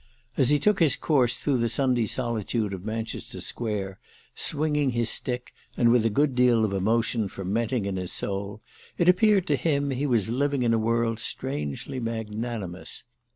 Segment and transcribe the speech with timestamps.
[0.35, 3.99] As he took his course through the Sunday solitude of Manchester Square,
[4.33, 8.61] swinging his stick and with a good deal of emotion fermenting in his soul,
[8.97, 13.03] it appeared to him he was living in a world strangely magnanimous.